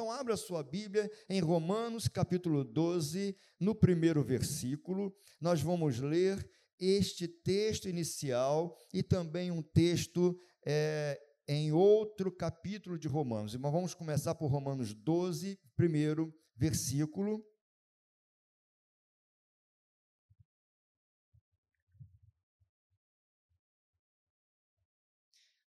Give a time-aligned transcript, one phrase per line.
[0.00, 5.14] Então, abra sua Bíblia em Romanos, capítulo 12, no primeiro versículo.
[5.38, 6.42] Nós vamos ler
[6.78, 13.54] este texto inicial e também um texto é, em outro capítulo de Romanos.
[13.56, 17.44] Mas vamos começar por Romanos 12, primeiro versículo.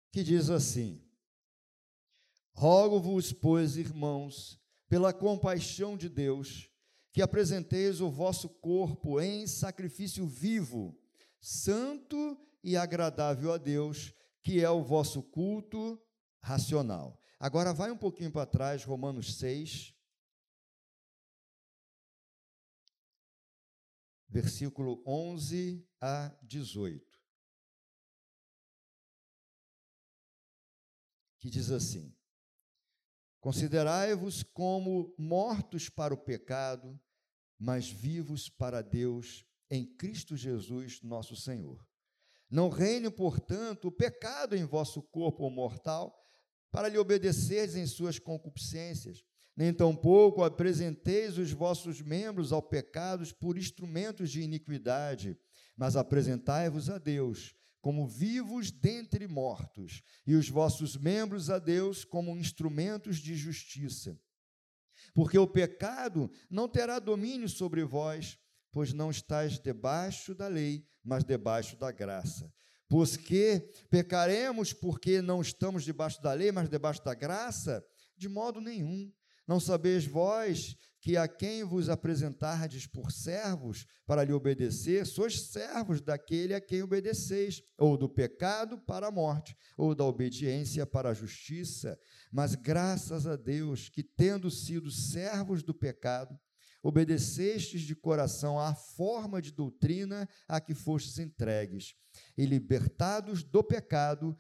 [0.09, 1.00] Que diz assim:
[2.53, 6.69] Rogo-vos, pois, irmãos, pela compaixão de Deus,
[7.13, 10.97] que apresenteis o vosso corpo em sacrifício vivo,
[11.39, 16.01] santo e agradável a Deus, que é o vosso culto
[16.41, 17.19] racional.
[17.39, 19.95] Agora vai um pouquinho para trás, Romanos 6,
[24.29, 27.19] versículo 11 a 18.
[31.39, 32.15] Que diz assim:
[33.41, 36.97] Considerai-vos como mortos para o pecado,
[37.59, 41.83] mas vivos para Deus em Cristo Jesus, nosso Senhor.
[42.49, 46.15] Não reine, portanto, o pecado em vosso corpo mortal,
[46.69, 49.23] para lhe obedecerdes em suas concupiscências,
[49.57, 55.35] nem tampouco apresenteis os vossos membros ao pecado por instrumentos de iniquidade,
[55.75, 62.37] mas apresentai-vos a Deus como vivos dentre mortos, e os vossos membros a Deus como
[62.37, 64.17] instrumentos de justiça.
[65.13, 68.37] Porque o pecado não terá domínio sobre vós,
[68.71, 72.53] pois não estáis debaixo da lei, mas debaixo da graça.
[72.87, 77.83] Pois que pecaremos porque não estamos debaixo da lei, mas debaixo da graça?
[78.15, 79.11] De modo nenhum.
[79.47, 85.99] Não sabeis vós que a quem vos apresentardes por servos para lhe obedecer, sois servos
[85.99, 91.13] daquele a quem obedeceis, ou do pecado para a morte, ou da obediência para a
[91.13, 91.99] justiça.
[92.31, 96.39] Mas graças a Deus que, tendo sido servos do pecado,
[96.83, 101.95] obedecestes de coração à forma de doutrina a que fostes entregues,
[102.37, 104.37] e libertados do pecado,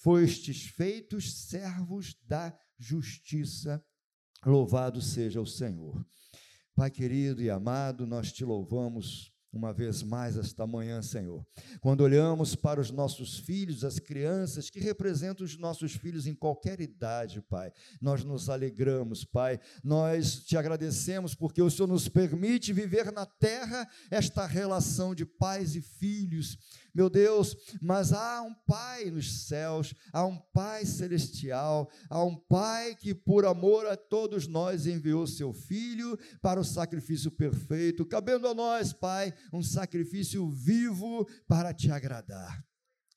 [0.00, 3.84] fostes feitos servos da justiça
[4.46, 6.06] Louvado seja o Senhor.
[6.72, 11.44] Pai querido e amado, nós te louvamos uma vez mais esta manhã, Senhor.
[11.80, 16.80] Quando olhamos para os nossos filhos, as crianças que representam os nossos filhos em qualquer
[16.80, 19.58] idade, Pai, nós nos alegramos, Pai.
[19.82, 25.74] Nós te agradecemos porque o Senhor nos permite viver na terra esta relação de pais
[25.74, 26.56] e filhos
[26.96, 32.94] meu Deus, mas há um Pai nos céus, há um Pai celestial, há um Pai
[32.94, 38.54] que, por amor a todos nós, enviou seu Filho para o sacrifício perfeito, cabendo a
[38.54, 42.64] nós, Pai, um sacrifício vivo para te agradar.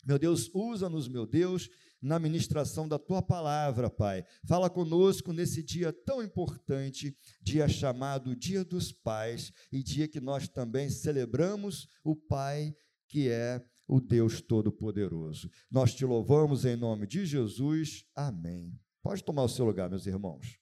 [0.06, 1.70] Meu Deus, usa-nos, meu Deus,
[2.02, 4.26] na ministração da tua palavra, Pai.
[4.46, 10.50] Fala conosco nesse dia tão importante, dia chamado Dia dos Pais, e dia que nós
[10.50, 12.76] também celebramos o Pai
[13.10, 15.50] que é o Deus Todo-Poderoso.
[15.70, 18.06] Nós te louvamos em nome de Jesus.
[18.16, 18.80] Amém.
[19.02, 20.60] Pode tomar o seu lugar, meus irmãos.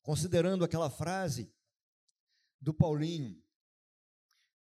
[0.00, 1.52] Considerando aquela frase
[2.60, 3.42] do Paulinho,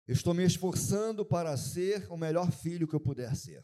[0.08, 3.64] eu estou me esforçando para ser o melhor filho que eu puder ser.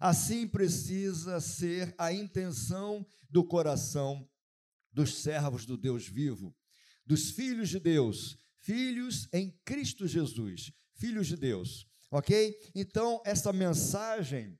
[0.00, 4.28] Assim precisa ser a intenção do coração
[4.96, 6.56] dos servos do Deus vivo,
[7.04, 12.58] dos filhos de Deus, filhos em Cristo Jesus, filhos de Deus, ok?
[12.74, 14.58] Então, essa mensagem,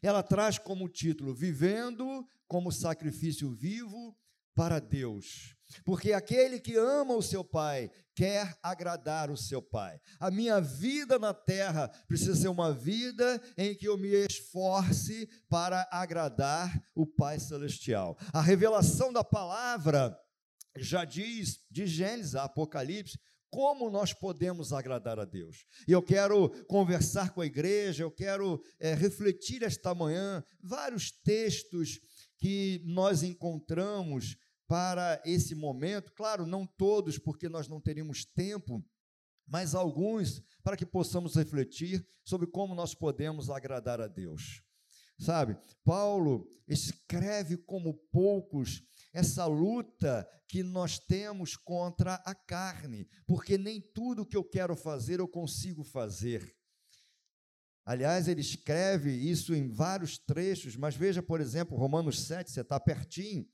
[0.00, 4.16] ela traz como título: Vivendo como sacrifício vivo
[4.58, 5.54] para Deus.
[5.84, 10.00] Porque aquele que ama o seu pai quer agradar o seu pai.
[10.18, 15.86] A minha vida na terra precisa ser uma vida em que eu me esforce para
[15.92, 18.18] agradar o Pai celestial.
[18.32, 20.18] A revelação da palavra
[20.76, 23.16] já diz de Gênesis a Apocalipse
[23.50, 25.64] como nós podemos agradar a Deus.
[25.86, 32.00] E eu quero conversar com a igreja, eu quero é, refletir esta manhã vários textos
[32.38, 34.36] que nós encontramos
[34.68, 36.12] para esse momento.
[36.12, 38.84] Claro, não todos, porque nós não teríamos tempo,
[39.46, 44.62] mas alguns para que possamos refletir sobre como nós podemos agradar a Deus.
[45.18, 48.82] Sabe, Paulo escreve como poucos
[49.12, 55.18] essa luta que nós temos contra a carne, porque nem tudo que eu quero fazer
[55.18, 56.54] eu consigo fazer.
[57.84, 62.78] Aliás, ele escreve isso em vários trechos, mas veja, por exemplo, Romanos 7, você está
[62.78, 63.48] pertinho.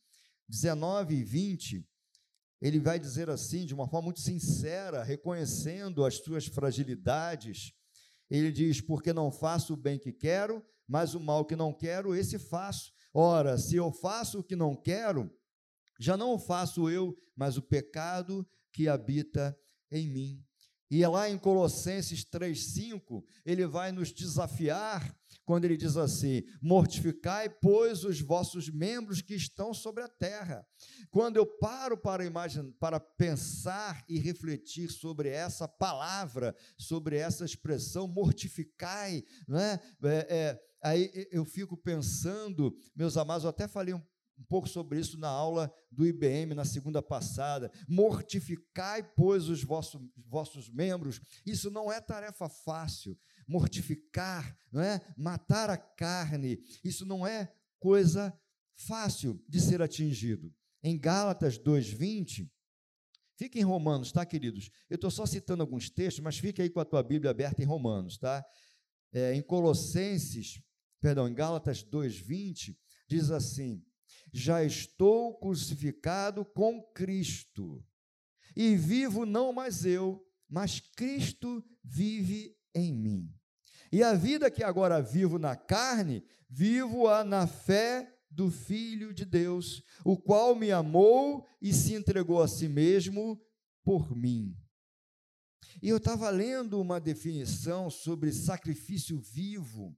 [0.49, 1.87] 19 e 20,
[2.61, 7.73] ele vai dizer assim, de uma forma muito sincera, reconhecendo as suas fragilidades,
[8.31, 12.15] Ele diz: Porque não faço o bem que quero, mas o mal que não quero,
[12.15, 12.91] esse faço.
[13.13, 15.31] Ora, se eu faço o que não quero,
[16.01, 19.57] já não o faço eu, mas o pecado que habita
[19.91, 20.45] em mim.
[20.91, 27.49] E é lá em Colossenses 3,5, ele vai nos desafiar quando ele diz assim: Mortificai,
[27.49, 30.67] pois, os vossos membros que estão sobre a terra.
[31.11, 38.09] Quando eu paro para imaginar, para pensar e refletir sobre essa palavra, sobre essa expressão,
[38.09, 39.81] mortificai, né?
[40.03, 44.03] É, é, aí eu fico pensando, meus amados, eu até falei um
[44.39, 47.71] um pouco sobre isso na aula do IBM na segunda passada.
[47.89, 51.21] Mortificai, pois, os vossos, vossos membros.
[51.47, 53.17] Isso não é tarefa fácil.
[53.47, 55.01] Mortificar, não é?
[55.17, 56.59] Matar a carne.
[56.83, 58.37] Isso não é coisa
[58.77, 60.53] fácil de ser atingido.
[60.83, 62.51] Em Gálatas 2:20,
[63.37, 64.71] fica em Romanos, tá, queridos?
[64.89, 67.67] Eu estou só citando alguns textos, mas fica aí com a tua Bíblia aberta em
[67.67, 68.45] Romanos, tá?
[69.13, 70.61] É, em Colossenses,
[71.01, 72.77] perdão, em Gálatas 2:20
[73.09, 73.85] diz assim:
[74.35, 77.85] já estou crucificado com Cristo.
[78.57, 83.04] E vivo não mais eu, mas Cristo vive em.
[83.95, 89.85] E a vida que agora vivo na carne, vivo-a na fé do Filho de Deus,
[90.05, 93.41] o qual me amou e se entregou a si mesmo
[93.85, 94.53] por mim.
[95.81, 99.97] E eu estava lendo uma definição sobre sacrifício vivo.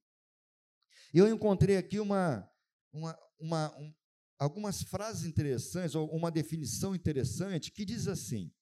[1.14, 2.46] Eu encontrei aqui uma,
[2.92, 3.94] uma, uma,
[4.38, 8.52] algumas frases interessantes, ou uma definição interessante, que diz assim: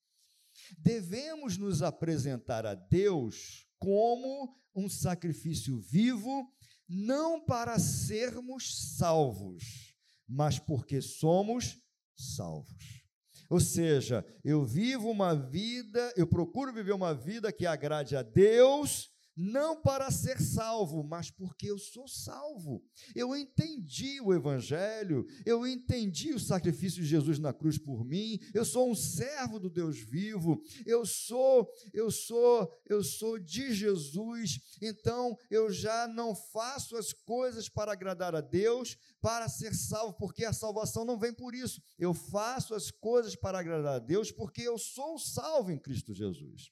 [0.79, 6.51] devemos nos apresentar a Deus como um sacrifício vivo,
[6.89, 9.95] não para sermos salvos,
[10.27, 11.79] mas porque somos
[12.17, 13.05] salvos.
[13.51, 19.11] Ou seja, eu vivo uma vida, eu procuro viver uma vida que agrade a Deus
[19.37, 22.83] não para ser salvo, mas porque eu sou salvo.
[23.15, 28.65] Eu entendi o Evangelho, eu entendi o sacrifício de Jesus na cruz por mim, eu
[28.65, 35.37] sou um servo do Deus vivo, eu sou, eu sou, eu sou de Jesus, então
[35.51, 40.53] eu já não faço as coisas para agradar a Deus, para ser salvo, porque a
[40.53, 41.83] salvação não vem por isso.
[41.99, 46.71] Eu faço as coisas para agradar a Deus, porque eu sou salvo em Cristo Jesus.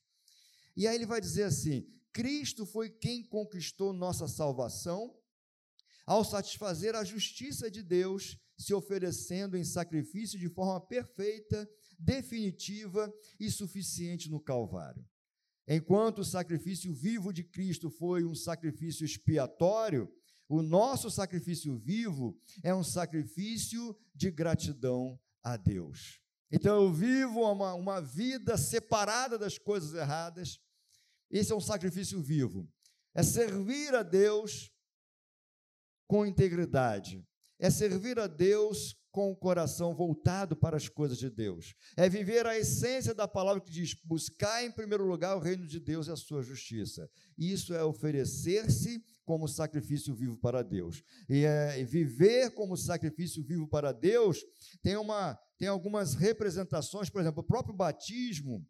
[0.76, 5.16] E aí ele vai dizer assim: Cristo foi quem conquistou nossa salvação
[6.06, 11.68] ao satisfazer a justiça de Deus, se oferecendo em sacrifício de forma perfeita,
[11.98, 15.04] definitiva e suficiente no Calvário.
[15.66, 20.12] Enquanto o sacrifício vivo de Cristo foi um sacrifício expiatório,
[20.48, 26.20] o nosso sacrifício vivo é um sacrifício de gratidão a Deus.
[26.50, 30.60] Então eu vivo uma, uma vida separada das coisas erradas,
[31.32, 32.68] esse é um sacrifício vivo.
[33.14, 34.70] É servir a Deus
[36.06, 37.26] com integridade.
[37.58, 41.74] É servir a Deus com o coração voltado para as coisas de Deus.
[41.96, 45.80] É viver a essência da palavra que diz: buscar em primeiro lugar o reino de
[45.80, 47.08] Deus e a sua justiça.
[47.36, 51.02] Isso é oferecer-se como sacrifício vivo para Deus.
[51.28, 54.42] E é, viver como sacrifício vivo para Deus
[54.82, 58.66] tem, uma, tem algumas representações, por exemplo, o próprio batismo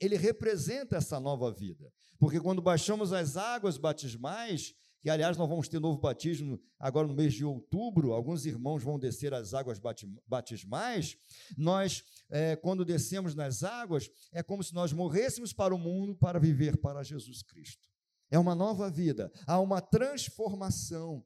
[0.00, 1.92] ele representa essa nova vida.
[2.18, 7.14] Porque quando baixamos as águas batismais, que aliás nós vamos ter novo batismo agora no
[7.14, 9.80] mês de outubro, alguns irmãos vão descer as águas
[10.26, 11.16] batismais,
[11.56, 16.40] nós, é, quando descemos nas águas, é como se nós morrêssemos para o mundo para
[16.40, 17.88] viver para Jesus Cristo.
[18.30, 21.24] É uma nova vida, há uma transformação.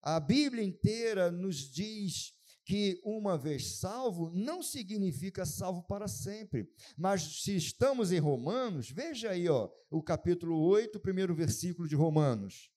[0.00, 2.37] A Bíblia inteira nos diz
[2.68, 6.70] que uma vez salvo não significa salvo para sempre.
[6.98, 12.70] Mas se estamos em Romanos, veja aí, ó, o capítulo 8, primeiro versículo de Romanos.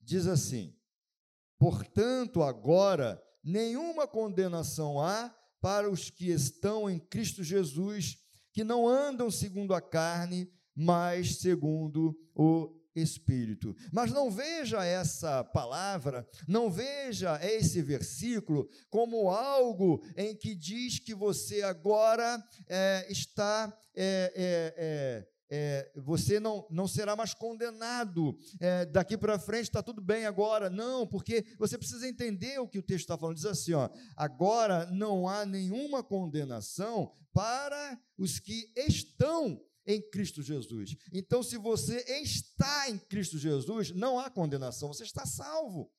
[0.00, 0.76] Diz assim:
[1.56, 8.18] Portanto, agora nenhuma condenação há para os que estão em Cristo Jesus,
[8.52, 13.74] que não andam segundo a carne, mas segundo o espírito.
[13.92, 21.14] Mas não veja essa palavra, não veja esse versículo como algo em que diz que
[21.14, 23.76] você agora é, está.
[23.94, 29.82] É, é, é, é você não, não será mais condenado, é, daqui para frente está
[29.82, 30.70] tudo bem agora.
[30.70, 33.36] Não, porque você precisa entender o que o texto está falando.
[33.36, 40.96] Diz assim: ó, agora não há nenhuma condenação para os que estão em Cristo Jesus.
[41.12, 45.90] Então, se você está em Cristo Jesus, não há condenação, você está salvo.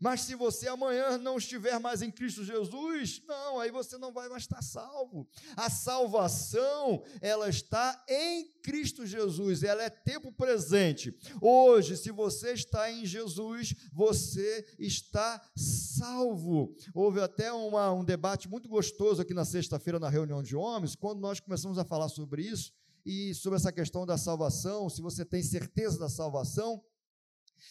[0.00, 4.28] Mas se você amanhã não estiver mais em Cristo Jesus, não, aí você não vai
[4.28, 5.28] mais estar salvo.
[5.56, 11.16] A salvação, ela está em Cristo Jesus, ela é tempo presente.
[11.40, 16.74] Hoje, se você está em Jesus, você está salvo.
[16.94, 21.20] Houve até uma, um debate muito gostoso aqui na sexta-feira na reunião de homens, quando
[21.20, 22.72] nós começamos a falar sobre isso
[23.10, 26.84] e sobre essa questão da salvação, se você tem certeza da salvação.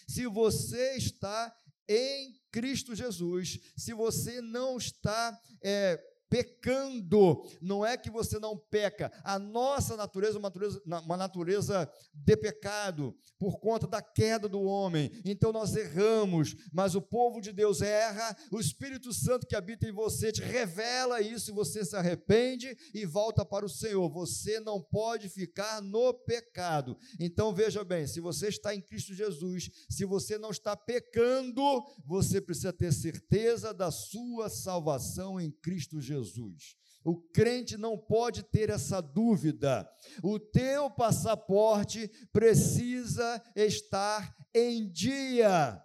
[0.08, 1.56] Se você está
[1.88, 7.44] em Cristo Jesus, se você não está é, pecando.
[7.62, 9.12] Não é que você não peca.
[9.24, 14.62] A nossa natureza é uma natureza, uma natureza de pecado, por conta da queda do
[14.62, 15.12] homem.
[15.24, 18.36] Então nós erramos, mas o povo de Deus erra.
[18.52, 23.06] O Espírito Santo que habita em você te revela isso e você se arrepende e
[23.06, 24.10] volta para o Senhor.
[24.10, 26.98] Você não pode ficar no pecado.
[27.20, 31.62] Então veja bem: se você está em Cristo Jesus, se você não está pecando,
[32.06, 36.17] você precisa ter certeza da sua salvação em Cristo Jesus.
[36.24, 36.76] Jesus.
[37.04, 39.90] O crente não pode ter essa dúvida.
[40.22, 45.82] O teu passaporte precisa estar em dia,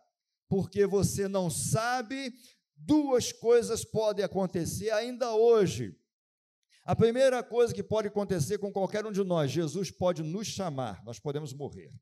[0.49, 2.33] porque você não sabe,
[2.77, 5.97] duas coisas podem acontecer ainda hoje.
[6.85, 11.05] A primeira coisa que pode acontecer com qualquer um de nós, Jesus pode nos chamar,
[11.05, 11.93] nós podemos morrer.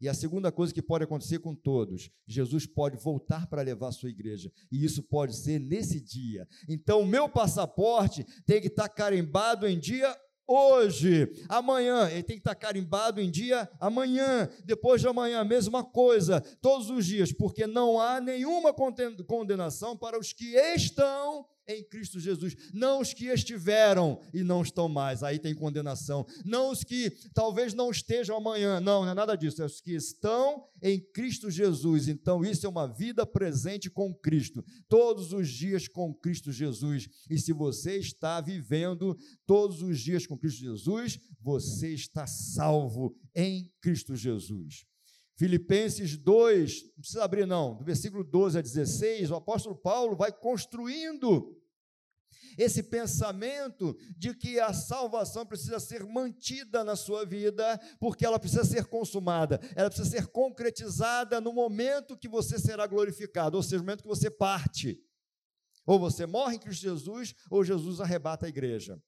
[0.00, 3.92] E a segunda coisa que pode acontecer com todos, Jesus pode voltar para levar a
[3.92, 6.46] sua igreja, e isso pode ser nesse dia.
[6.68, 10.14] Então, o meu passaporte tem que estar carimbado em dia
[10.46, 16.40] hoje, amanhã, ele tem que estar carimbado em dia amanhã, depois de amanhã, mesma coisa,
[16.60, 22.56] todos os dias, porque não há nenhuma condenação para os que estão em Cristo Jesus,
[22.72, 27.74] não os que estiveram e não estão mais, aí tem condenação, não os que talvez
[27.74, 32.08] não estejam amanhã, não, não é nada disso, é os que estão em Cristo Jesus,
[32.08, 37.38] então isso é uma vida presente com Cristo, todos os dias com Cristo Jesus, e
[37.38, 44.14] se você está vivendo todos os dias com Cristo Jesus, você está salvo em Cristo
[44.14, 44.86] Jesus.
[45.36, 50.32] Filipenses 2, não precisa abrir não, do versículo 12 a 16, o apóstolo Paulo vai
[50.32, 51.54] construindo
[52.56, 58.64] esse pensamento de que a salvação precisa ser mantida na sua vida, porque ela precisa
[58.64, 63.84] ser consumada, ela precisa ser concretizada no momento que você será glorificado, ou seja, no
[63.84, 64.98] momento que você parte.
[65.86, 69.00] Ou você morre em Cristo Jesus, ou Jesus arrebata a igreja.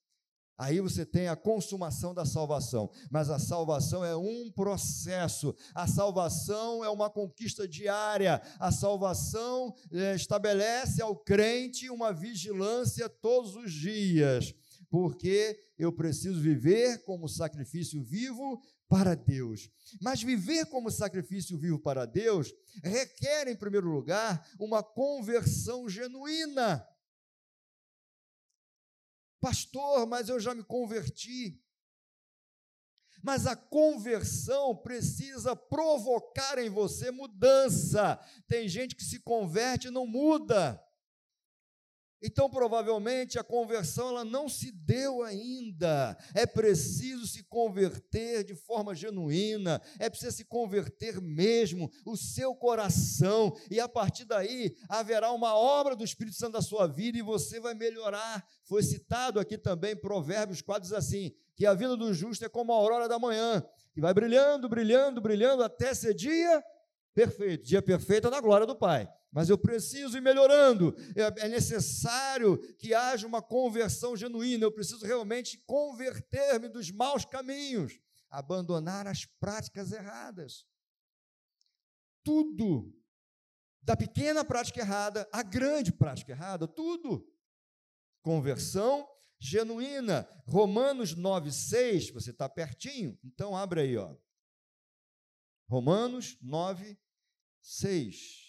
[0.59, 6.85] Aí você tem a consumação da salvação, mas a salvação é um processo, a salvação
[6.85, 14.53] é uma conquista diária, a salvação é, estabelece ao crente uma vigilância todos os dias,
[14.91, 19.71] porque eu preciso viver como sacrifício vivo para Deus.
[20.03, 26.85] Mas viver como sacrifício vivo para Deus requer, em primeiro lugar, uma conversão genuína.
[29.41, 31.63] Pastor, mas eu já me converti.
[33.23, 38.19] Mas a conversão precisa provocar em você mudança.
[38.47, 40.83] Tem gente que se converte e não muda.
[42.21, 46.19] Então, provavelmente, a conversão ela não se deu ainda.
[46.35, 53.57] É preciso se converter de forma genuína, é preciso se converter mesmo, o seu coração,
[53.71, 57.61] e a partir daí haverá uma obra do Espírito Santo na sua vida e você
[57.61, 58.45] vai melhorar.
[58.65, 62.73] Foi citado aqui também Provérbios 4 diz assim: que a vida do justo é como
[62.73, 66.63] a aurora da manhã, que vai brilhando, brilhando, brilhando até ser dia
[67.15, 67.65] perfeito.
[67.65, 70.95] Dia perfeito é na glória do Pai mas eu preciso ir melhorando.
[71.15, 74.65] É, é necessário que haja uma conversão genuína.
[74.65, 80.67] Eu preciso realmente converter-me dos maus caminhos, abandonar as práticas erradas.
[82.25, 82.93] Tudo,
[83.83, 87.27] da pequena prática errada à grande prática errada, tudo.
[88.23, 89.09] Conversão
[89.39, 90.29] genuína.
[90.47, 93.19] Romanos 9, 6, você está pertinho?
[93.23, 94.17] Então abre aí, ó.
[95.69, 96.99] Romanos 9,
[97.61, 98.48] 6.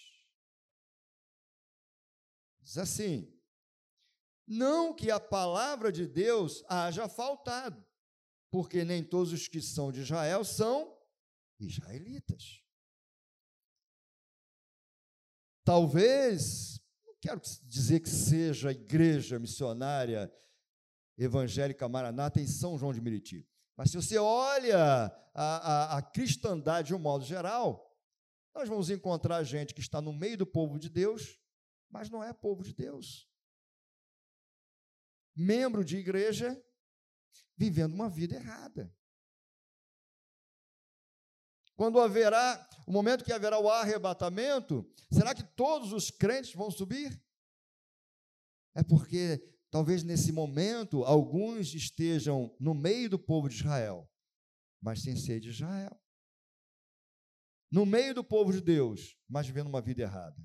[2.70, 3.28] Diz assim:
[4.46, 7.84] não que a palavra de Deus haja faltado,
[8.48, 10.96] porque nem todos os que são de Israel são
[11.58, 12.62] israelitas.
[15.64, 20.32] Talvez, não quero dizer que seja a igreja missionária
[21.18, 23.44] evangélica Maranata em São João de Meriti,
[23.76, 27.92] mas se você olha a, a, a cristandade de um modo geral,
[28.54, 31.39] nós vamos encontrar gente que está no meio do povo de Deus,
[31.90, 33.28] mas não é povo de Deus.
[35.34, 36.62] Membro de igreja
[37.56, 38.94] vivendo uma vida errada.
[41.80, 47.18] quando haverá, o momento que haverá o arrebatamento, será que todos os crentes vão subir?
[48.74, 54.06] É porque talvez nesse momento alguns estejam no meio do povo de Israel,
[54.78, 55.98] mas sem ser de Israel.
[57.72, 60.36] No meio do povo de Deus, mas vivendo uma vida errada.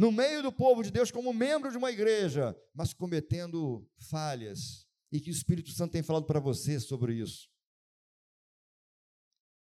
[0.00, 4.88] No meio do povo de Deus, como membro de uma igreja, mas cometendo falhas.
[5.12, 7.50] E que o Espírito Santo tem falado para você sobre isso.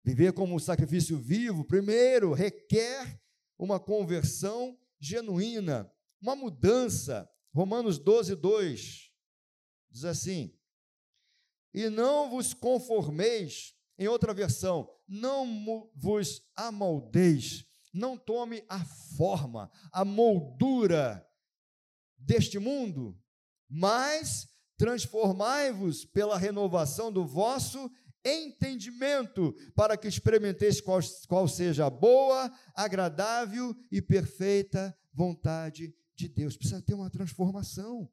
[0.03, 3.17] Viver como um sacrifício vivo, primeiro, requer
[3.57, 5.89] uma conversão genuína,
[6.21, 7.31] uma mudança.
[7.53, 9.11] Romanos 12, 2
[9.89, 10.53] diz assim:
[11.73, 17.65] E não vos conformeis, em outra versão, não vos amoldeis,
[17.95, 18.83] não tome a
[19.17, 21.25] forma, a moldura
[22.17, 23.17] deste mundo,
[23.69, 24.47] mas
[24.77, 27.89] transformai-vos pela renovação do vosso
[28.25, 36.57] entendimento, para que experimenteis qual, qual seja a boa, agradável e perfeita vontade de Deus.
[36.57, 38.09] Precisa ter uma transformação.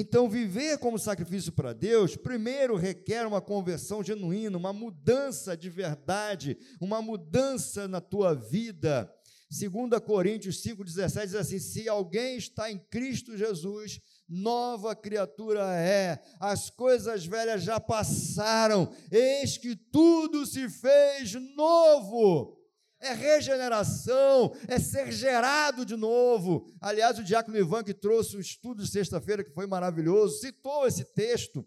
[0.00, 6.56] Então, viver como sacrifício para Deus, primeiro requer uma conversão genuína, uma mudança de verdade,
[6.80, 9.12] uma mudança na tua vida.
[9.50, 16.70] 2 Coríntios 5,17 diz assim: Se alguém está em Cristo Jesus, nova criatura é, as
[16.70, 22.57] coisas velhas já passaram, eis que tudo se fez novo
[23.00, 26.66] é regeneração, é ser gerado de novo.
[26.80, 31.04] Aliás, o diácono Ivan, que trouxe o estudo de sexta-feira, que foi maravilhoso, citou esse
[31.04, 31.66] texto.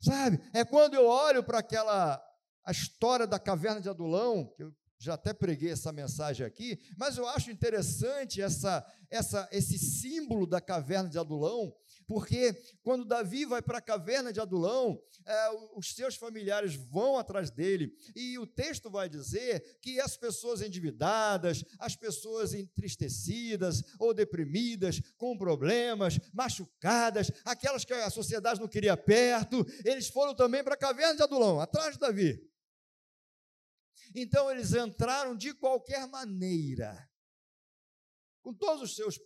[0.00, 0.40] Sabe?
[0.52, 2.22] É quando eu olho para aquela
[2.64, 7.18] a história da caverna de Adulão, que eu já até preguei essa mensagem aqui, mas
[7.18, 11.74] eu acho interessante essa, essa, esse símbolo da caverna de Adulão,
[12.06, 17.50] porque quando Davi vai para a caverna de Adulão, é, os seus familiares vão atrás
[17.50, 25.00] dele, e o texto vai dizer que as pessoas endividadas, as pessoas entristecidas ou deprimidas,
[25.16, 30.78] com problemas, machucadas, aquelas que a sociedade não queria perto, eles foram também para a
[30.78, 32.50] caverna de Adulão, atrás de Davi.
[34.14, 37.08] Então eles entraram de qualquer maneira,
[38.42, 39.18] com os seus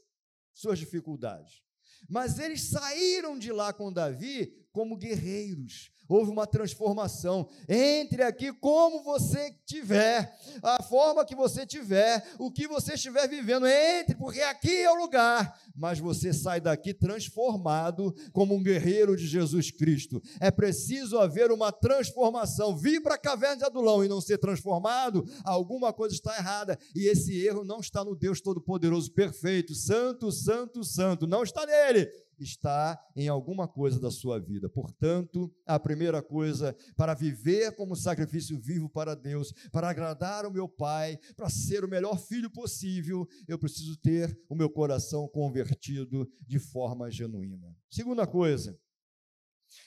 [0.59, 1.63] suas dificuldades.
[2.09, 5.91] Mas eles saíram de lá com Davi como guerreiros.
[6.09, 7.49] Houve uma transformação.
[7.69, 13.67] Entre aqui como você tiver, a forma que você tiver, o que você estiver vivendo.
[13.67, 15.61] Entre, porque aqui é o lugar.
[15.79, 20.21] Mas você sai daqui transformado como um guerreiro de Jesus Cristo.
[20.41, 22.77] É preciso haver uma transformação.
[22.77, 26.79] Vir para a caverna de Adulão e não ser transformado, alguma coisa está errada.
[26.95, 31.27] E esse erro não está no Deus Todo-Poderoso, perfeito, santo, santo, santo.
[31.27, 34.69] Não está nele está em alguma coisa da sua vida.
[34.69, 40.69] Portanto, a primeira coisa, para viver como sacrifício vivo para Deus, para agradar o meu
[40.69, 46.59] Pai, para ser o melhor filho possível, eu preciso ter o meu coração convertido de
[46.59, 47.77] forma genuína.
[47.91, 48.79] Segunda coisa,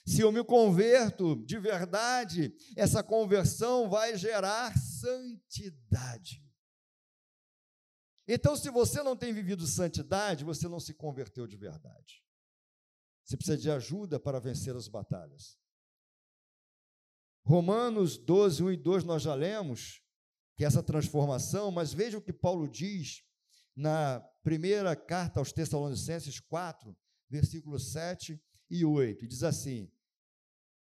[0.06, 6.44] se eu me converto de verdade, essa conversão vai gerar santidade.
[8.28, 12.24] Então, se você não tem vivido santidade, você não se converteu de verdade.
[13.24, 15.58] Você precisa de ajuda para vencer as batalhas.
[17.44, 20.02] Romanos 12, 1 e 2 nós já lemos
[20.56, 23.24] que essa transformação, mas veja o que Paulo diz
[23.76, 26.96] na primeira carta aos Tessalonicenses 4,
[27.30, 29.28] versículos 7 e 8.
[29.28, 29.92] Diz assim: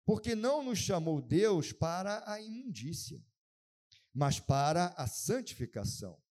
[0.05, 3.23] Porque não nos chamou Deus para a imundícia,
[4.13, 6.21] mas para a santificação.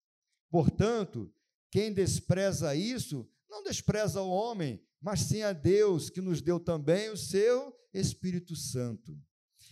[0.51, 1.33] Portanto,
[1.71, 7.11] quem despreza isso, não despreza o homem, mas sim a Deus que nos deu também
[7.11, 9.17] o seu Espírito Santo.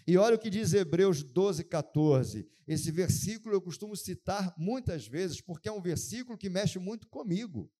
[0.07, 2.49] E olha o que diz Hebreus 12, 14.
[2.67, 7.71] Esse versículo eu costumo citar muitas vezes, porque é um versículo que mexe muito comigo.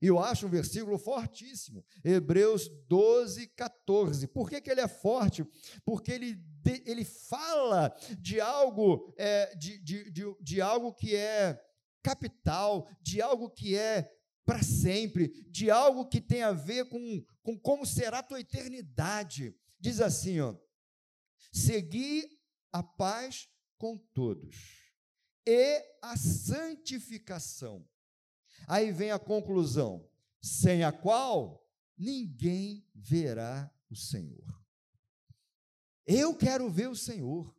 [0.00, 1.82] E eu acho um versículo fortíssimo.
[2.04, 4.28] Hebreus 12, 14.
[4.28, 5.42] Por que, que ele é forte?
[5.86, 6.38] Porque ele,
[6.84, 11.58] ele fala de algo, é, de, de, de, de algo que é
[12.02, 14.08] capital, de algo que é
[14.46, 19.54] para sempre, de algo que tem a ver com, com como será a tua eternidade.
[19.78, 20.56] Diz assim, ó:
[21.52, 22.24] Segui
[22.72, 24.86] a paz com todos
[25.44, 27.86] e a santificação.
[28.68, 30.08] Aí vem a conclusão,
[30.40, 31.64] sem a qual
[31.98, 34.44] ninguém verá o Senhor.
[36.06, 37.54] Eu quero ver o Senhor.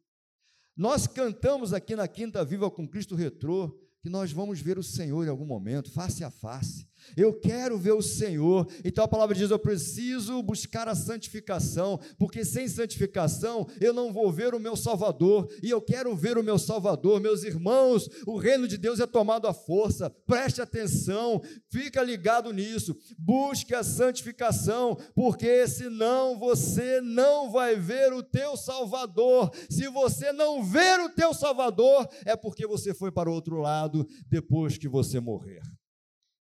[0.76, 5.26] Nós cantamos aqui na Quinta Viva com Cristo Retrô, que nós vamos ver o Senhor
[5.26, 6.88] em algum momento, face a face.
[7.15, 8.67] Eu quero ver o Senhor.
[8.84, 14.32] Então a palavra diz: eu preciso buscar a santificação, porque sem santificação eu não vou
[14.32, 15.48] ver o meu Salvador.
[15.62, 17.20] E eu quero ver o meu Salvador.
[17.20, 20.10] Meus irmãos, o reino de Deus é tomado à força.
[20.10, 22.96] Preste atenção, fica ligado nisso.
[23.17, 29.52] Busque a santificação, porque senão você não vai ver o teu Salvador.
[29.70, 33.96] Se você não ver o teu Salvador, é porque você foi para o outro lado
[34.27, 35.62] depois que você morrer.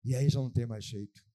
[0.03, 1.27] E aí já não tem mais jeito.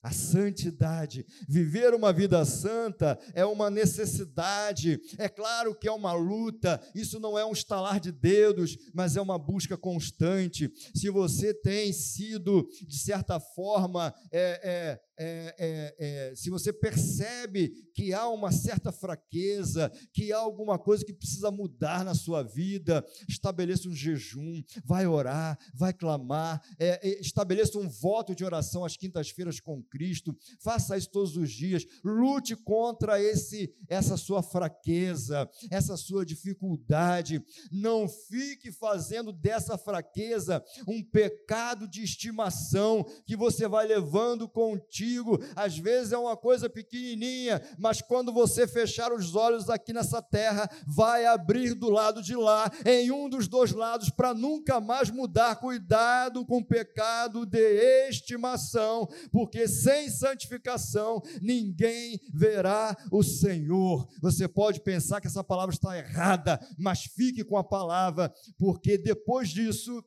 [0.00, 5.00] A santidade, viver uma vida santa é uma necessidade.
[5.18, 9.20] É claro que é uma luta, isso não é um estalar de dedos, mas é
[9.20, 10.72] uma busca constante.
[10.94, 17.70] Se você tem sido, de certa forma, é, é, é, é, é, se você percebe
[17.92, 23.04] que há uma certa fraqueza, que há alguma coisa que precisa mudar na sua vida,
[23.28, 28.96] estabeleça um jejum, vai orar, vai clamar, é, é, estabeleça um voto de oração às
[28.96, 35.96] quintas-feiras com Cristo, faça isso todos os dias, lute contra esse essa sua fraqueza, essa
[35.96, 44.48] sua dificuldade, não fique fazendo dessa fraqueza um pecado de estimação que você vai levando
[44.48, 45.38] contigo contigo.
[45.56, 50.68] Às vezes é uma coisa pequenininha, mas quando você fechar os olhos aqui nessa terra,
[50.86, 55.56] vai abrir do lado de lá, em um dos dois lados, para nunca mais mudar.
[55.56, 64.06] Cuidado com o pecado de estimação, porque sem santificação ninguém verá o Senhor.
[64.20, 69.48] Você pode pensar que essa palavra está errada, mas fique com a palavra, porque depois
[69.48, 70.02] disso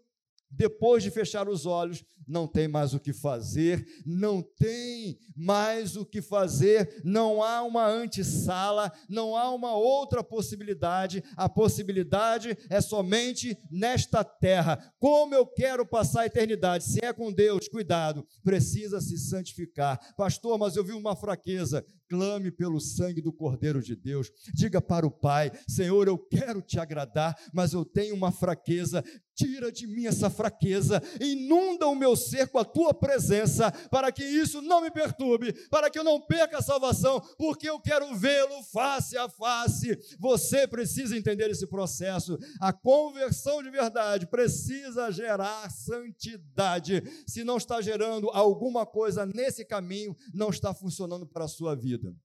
[0.51, 6.05] depois de fechar os olhos, não tem mais o que fazer, não tem mais o
[6.05, 13.57] que fazer, não há uma antessala, não há uma outra possibilidade, a possibilidade é somente
[13.69, 14.93] nesta terra.
[14.99, 16.83] Como eu quero passar a eternidade?
[16.83, 19.99] Se é com Deus, cuidado, precisa se santificar.
[20.15, 21.85] Pastor, mas eu vi uma fraqueza.
[22.11, 24.29] Clame pelo sangue do Cordeiro de Deus.
[24.53, 29.01] Diga para o Pai: Senhor, eu quero te agradar, mas eu tenho uma fraqueza.
[29.33, 34.23] Tira de mim essa fraqueza, inunda o meu ser com a tua presença, para que
[34.23, 38.61] isso não me perturbe, para que eu não perca a salvação, porque eu quero vê-lo
[38.71, 39.97] face a face.
[40.19, 42.37] Você precisa entender esse processo.
[42.59, 47.01] A conversão de verdade precisa gerar santidade.
[47.25, 52.00] Se não está gerando alguma coisa nesse caminho, não está funcionando para a sua vida.
[52.09, 52.19] 1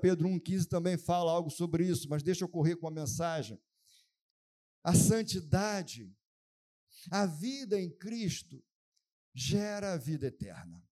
[0.00, 3.60] Pedro 1,15 também fala algo sobre isso, mas deixa eu correr com a mensagem.
[4.84, 6.14] A santidade,
[7.10, 8.62] a vida em Cristo,
[9.34, 10.82] gera a vida eterna.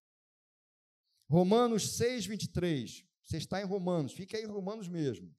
[1.29, 3.05] Romanos 6, 23.
[3.23, 5.35] Você está em Romanos, fica aí em Romanos mesmo.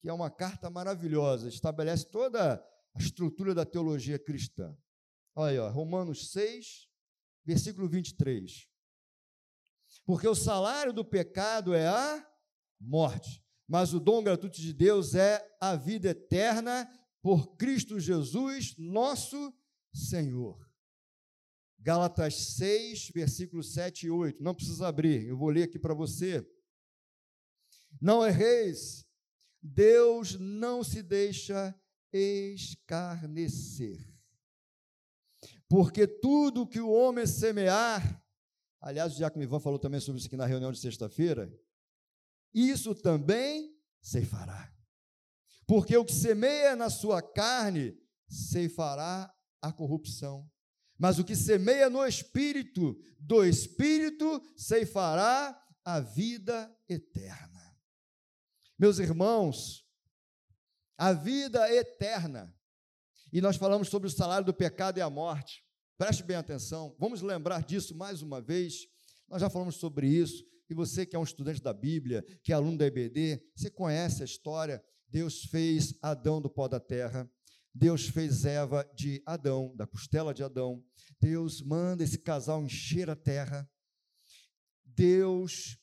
[0.00, 2.54] Que é uma carta maravilhosa, estabelece toda
[2.94, 4.76] a estrutura da teologia cristã.
[5.34, 6.88] Olha aí, ó, Romanos 6,
[7.44, 8.68] versículo 23.
[10.04, 12.28] Porque o salário do pecado é a
[12.80, 16.88] morte, mas o dom gratuito de Deus é a vida eterna
[17.22, 19.54] por Cristo Jesus, nosso
[19.94, 20.68] Senhor.
[21.78, 24.42] Gálatas 6, versículos 7 e 8.
[24.42, 26.46] Não precisa abrir, eu vou ler aqui para você.
[28.00, 29.06] Não erreis,
[29.60, 31.74] Deus não se deixa
[32.12, 34.11] escarnecer.
[35.72, 38.22] Porque tudo que o homem semear,
[38.78, 41.50] Aliás, o Diácono Ivan falou também sobre isso aqui na reunião de sexta-feira.
[42.52, 44.70] Isso também ceifará.
[45.66, 47.96] Porque o que semeia na sua carne,
[48.28, 49.32] ceifará
[49.62, 50.46] a corrupção.
[50.98, 57.78] Mas o que semeia no espírito, do espírito ceifará a vida eterna.
[58.78, 59.88] Meus irmãos,
[60.98, 62.54] a vida eterna.
[63.32, 65.64] E nós falamos sobre o salário do pecado e a morte.
[65.96, 68.86] Preste bem atenção, vamos lembrar disso mais uma vez.
[69.26, 70.44] Nós já falamos sobre isso.
[70.68, 74.22] E você que é um estudante da Bíblia, que é aluno da EBD, você conhece
[74.22, 74.84] a história.
[75.08, 77.30] Deus fez Adão do pó da terra.
[77.74, 80.84] Deus fez Eva de Adão, da costela de Adão.
[81.18, 83.66] Deus manda esse casal encher a terra.
[84.84, 85.78] Deus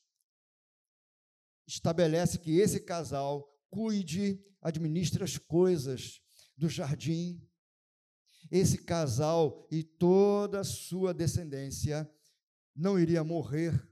[1.67, 6.21] estabelece que esse casal cuide, administre as coisas
[6.59, 7.41] do jardim
[8.51, 12.09] esse casal e toda a sua descendência
[12.75, 13.87] não iria morrer.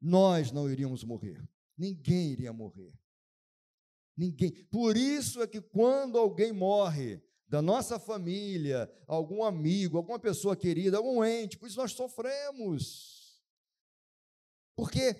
[0.00, 1.46] Nós não iríamos morrer.
[1.76, 2.92] Ninguém iria morrer.
[4.16, 4.52] Ninguém.
[4.66, 10.96] Por isso é que quando alguém morre da nossa família, algum amigo, alguma pessoa querida,
[10.96, 13.42] algum ente, por isso nós sofremos.
[14.76, 15.16] Porque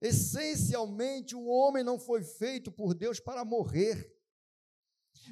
[0.00, 4.19] essencialmente o homem não foi feito por Deus para morrer.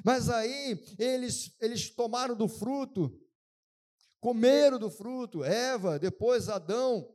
[0.03, 3.19] Mas aí eles, eles tomaram do fruto,
[4.19, 7.13] comeram do fruto, Eva, depois Adão,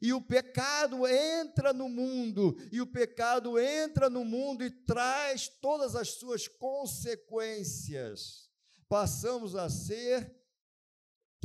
[0.00, 5.96] e o pecado entra no mundo, e o pecado entra no mundo e traz todas
[5.96, 8.48] as suas consequências.
[8.88, 10.32] Passamos a ser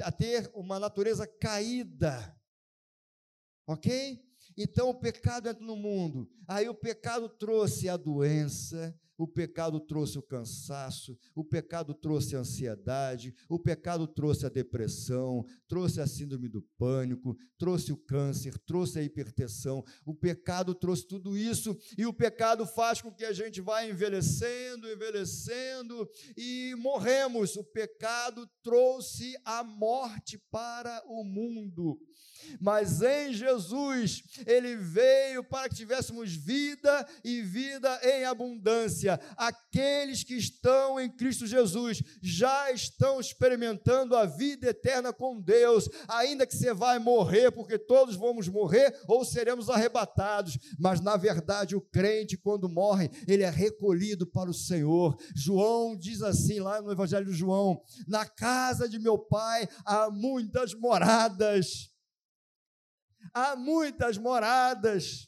[0.02, 2.36] a ter uma natureza caída.
[3.66, 4.24] OK?
[4.56, 6.30] Então o pecado entra no mundo.
[6.48, 12.40] Aí o pecado trouxe a doença, o pecado trouxe o cansaço, o pecado trouxe a
[12.40, 19.00] ansiedade, o pecado trouxe a depressão, trouxe a síndrome do pânico, trouxe o câncer, trouxe
[19.00, 19.84] a hipertensão.
[20.06, 24.92] O pecado trouxe tudo isso e o pecado faz com que a gente vá envelhecendo,
[24.92, 27.56] envelhecendo e morremos.
[27.56, 32.00] O pecado trouxe a morte para o mundo.
[32.60, 39.07] Mas em Jesus, ele veio para que tivéssemos vida e vida em abundância.
[39.36, 46.46] Aqueles que estão em Cristo Jesus já estão experimentando a vida eterna com Deus, ainda
[46.46, 50.58] que você vai morrer, porque todos vamos morrer ou seremos arrebatados.
[50.80, 55.18] Mas na verdade, o crente, quando morre, ele é recolhido para o Senhor.
[55.36, 60.74] João diz assim lá no Evangelho de João: Na casa de meu pai há muitas
[60.74, 61.92] moradas
[63.34, 65.27] há muitas moradas.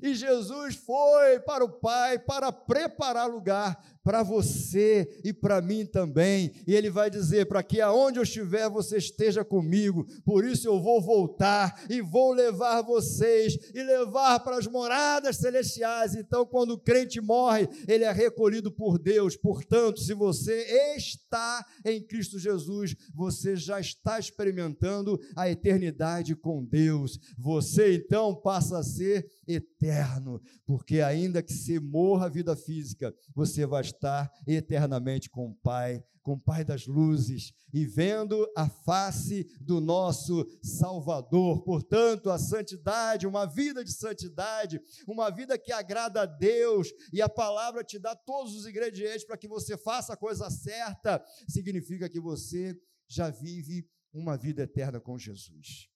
[0.00, 6.52] E Jesus foi para o Pai para preparar lugar para você e para mim também.
[6.66, 10.06] E ele vai dizer: para que aonde eu estiver, você esteja comigo.
[10.24, 16.14] Por isso eu vou voltar e vou levar vocês e levar para as moradas celestiais.
[16.14, 19.36] Então, quando o crente morre, ele é recolhido por Deus.
[19.36, 27.18] Portanto, se você está em Cristo Jesus, você já está experimentando a eternidade com Deus.
[27.38, 33.66] Você então passa a ser eterno, porque ainda que se morra a vida física, você
[33.66, 39.44] vai estar eternamente com o Pai, com o Pai das luzes e vendo a face
[39.60, 41.62] do nosso Salvador.
[41.64, 47.28] Portanto, a santidade, uma vida de santidade, uma vida que agrada a Deus e a
[47.28, 52.20] palavra te dá todos os ingredientes para que você faça a coisa certa, significa que
[52.20, 52.76] você
[53.08, 55.88] já vive uma vida eterna com Jesus.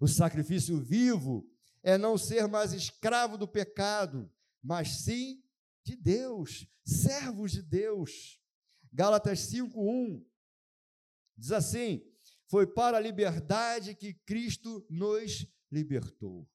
[0.00, 1.46] O sacrifício vivo
[1.82, 4.30] é não ser mais escravo do pecado,
[4.62, 5.43] mas sim
[5.84, 8.40] de Deus, servos de Deus.
[8.92, 10.24] Gálatas 5:1
[11.36, 12.02] diz assim:
[12.46, 16.48] Foi para a liberdade que Cristo nos libertou.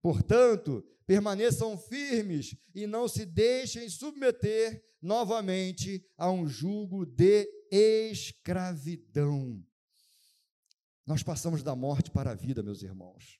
[0.00, 9.64] Portanto, permaneçam firmes e não se deixem submeter novamente a um jugo de escravidão.
[11.06, 13.38] Nós passamos da morte para a vida, meus irmãos.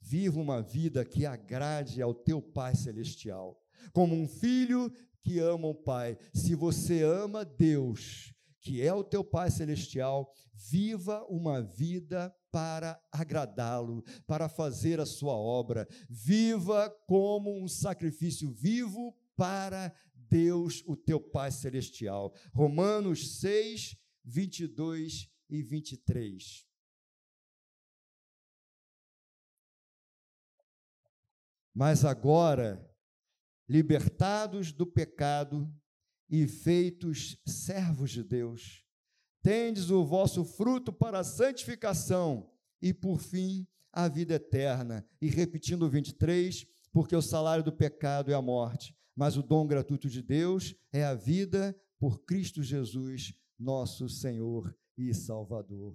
[0.00, 3.60] Viva uma vida que agrade ao teu Pai Celestial,
[3.92, 6.16] como um filho que ama o Pai.
[6.32, 14.02] Se você ama Deus, que é o teu Pai Celestial, viva uma vida para agradá-lo,
[14.26, 15.86] para fazer a sua obra.
[16.08, 22.34] Viva como um sacrifício vivo para Deus, o teu Pai Celestial.
[22.52, 26.66] Romanos 6, 22 e 23.
[31.74, 32.87] Mas agora,
[33.68, 35.70] libertados do pecado
[36.30, 38.84] e feitos servos de Deus,
[39.42, 42.50] tendes o vosso fruto para a santificação
[42.80, 45.06] e, por fim, a vida eterna.
[45.20, 49.66] E repetindo o 23, porque o salário do pecado é a morte, mas o dom
[49.66, 55.94] gratuito de Deus é a vida por Cristo Jesus, nosso Senhor e Salvador.